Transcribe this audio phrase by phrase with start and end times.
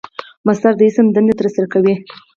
[0.47, 1.93] مصدر د اسم دنده ترسره کوي.